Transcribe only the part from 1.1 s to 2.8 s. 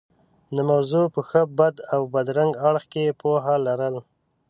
په ښه، بد او بدرنګه